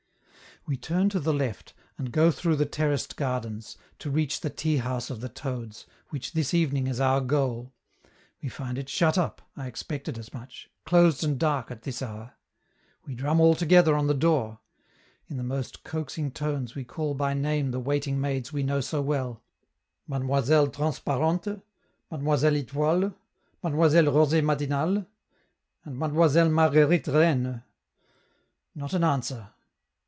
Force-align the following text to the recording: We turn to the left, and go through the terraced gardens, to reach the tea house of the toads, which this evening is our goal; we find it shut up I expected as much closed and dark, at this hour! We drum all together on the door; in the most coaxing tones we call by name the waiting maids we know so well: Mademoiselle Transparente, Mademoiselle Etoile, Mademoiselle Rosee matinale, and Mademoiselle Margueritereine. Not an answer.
We 0.67 0.77
turn 0.77 1.09
to 1.09 1.19
the 1.19 1.33
left, 1.33 1.73
and 1.97 2.11
go 2.11 2.29
through 2.29 2.57
the 2.57 2.67
terraced 2.67 3.15
gardens, 3.17 3.77
to 3.97 4.11
reach 4.11 4.41
the 4.41 4.51
tea 4.51 4.77
house 4.77 5.09
of 5.09 5.19
the 5.19 5.27
toads, 5.27 5.87
which 6.09 6.33
this 6.33 6.53
evening 6.53 6.85
is 6.85 6.99
our 6.99 7.19
goal; 7.19 7.73
we 8.43 8.47
find 8.47 8.77
it 8.77 8.87
shut 8.87 9.17
up 9.17 9.41
I 9.57 9.65
expected 9.65 10.19
as 10.19 10.31
much 10.35 10.69
closed 10.85 11.23
and 11.23 11.39
dark, 11.39 11.71
at 11.71 11.81
this 11.81 12.03
hour! 12.03 12.35
We 13.07 13.15
drum 13.15 13.41
all 13.41 13.55
together 13.55 13.95
on 13.95 14.05
the 14.05 14.13
door; 14.13 14.59
in 15.27 15.37
the 15.37 15.43
most 15.43 15.83
coaxing 15.83 16.29
tones 16.29 16.75
we 16.75 16.83
call 16.83 17.15
by 17.15 17.33
name 17.33 17.71
the 17.71 17.79
waiting 17.79 18.21
maids 18.21 18.53
we 18.53 18.61
know 18.61 18.81
so 18.81 19.01
well: 19.01 19.41
Mademoiselle 20.07 20.67
Transparente, 20.67 21.63
Mademoiselle 22.11 22.55
Etoile, 22.57 23.15
Mademoiselle 23.63 24.11
Rosee 24.11 24.41
matinale, 24.41 25.07
and 25.85 25.97
Mademoiselle 25.97 26.49
Margueritereine. 26.51 27.63
Not 28.75 28.93
an 28.93 29.03
answer. 29.03 29.49